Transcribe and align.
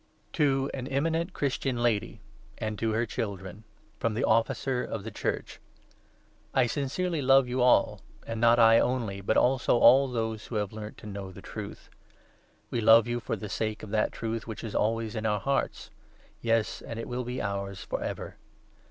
FROM 0.01 0.07
JOHN. 0.07 0.09
II. 0.17 0.33
To 0.33 0.71
an 0.73 0.87
eminent 0.87 1.33
Christian 1.33 1.77
Lady, 1.83 2.21
I 2.59 2.65
AND 2.65 2.79
TO 2.79 2.89
her 2.93 3.05
Children, 3.05 3.65
FROM 3.99 4.15
the 4.15 4.23
Officer 4.23 4.83
of 4.83 5.03
the 5.03 5.11
Church. 5.11 5.59
I 6.55 6.65
sincerely 6.65 7.21
love 7.21 7.47
you 7.47 7.61
all, 7.61 8.01
and 8.25 8.41
not 8.41 8.57
I 8.57 8.79
only, 8.79 9.21
but 9.21 9.37
also 9.37 9.77
all 9.77 10.07
those 10.07 10.47
who 10.47 10.55
have 10.55 10.73
learnt 10.73 10.97
to 10.97 11.05
know 11.05 11.31
the 11.31 11.43
Truth. 11.43 11.91
We 12.71 12.81
love 12.81 13.07
you 13.07 13.19
for 13.19 13.35
the 13.35 13.47
sake 13.47 13.81
2 13.81 13.85
of 13.85 13.91
that 13.91 14.11
Truth 14.11 14.47
which 14.47 14.63
is 14.63 14.73
always 14.73 15.15
in 15.15 15.27
our 15.27 15.39
hearts; 15.39 15.91
yes, 16.41 16.81
and 16.81 16.97
it 16.97 17.07
will 17.07 17.23
be 17.23 17.39
ours 17.39 17.81
for 17.83 18.01
ever. 18.03 18.37